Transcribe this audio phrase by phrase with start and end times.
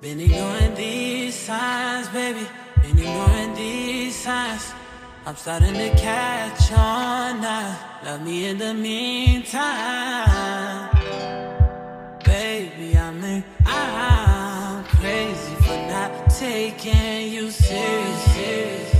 [0.00, 2.46] Been ignoring these signs, baby.
[2.82, 4.72] Been ignoring these signs.
[5.26, 7.76] I'm starting to catch on now.
[8.04, 9.58] Love me in the meantime.
[12.24, 18.22] Baby, I'm in, I'm crazy for not taking you ah, ah, ah, serious.
[18.36, 18.94] serious.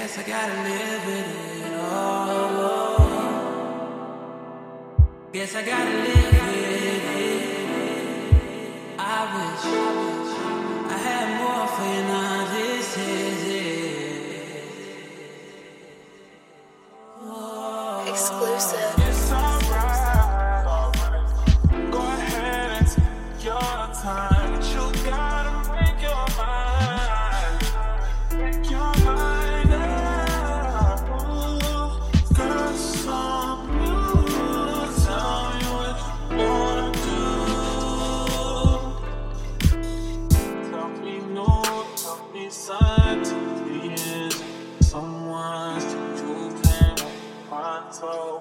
[0.00, 1.28] guess I gotta live with
[1.66, 3.00] it all.
[5.30, 7.42] Guess I gotta live with it.
[8.98, 9.64] I wish
[10.94, 12.48] I had more for you now.
[12.54, 13.90] This is it.
[18.08, 19.49] Exclusive.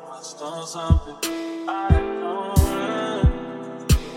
[0.09, 1.15] Much on something
[1.69, 2.59] I don't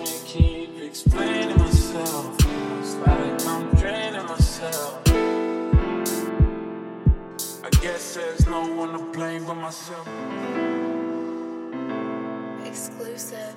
[0.01, 2.35] and keep explaining myself.
[2.81, 5.03] It's like I'm draining myself.
[7.63, 10.09] I guess there's no one to blame but myself.
[12.65, 13.55] Exclusive.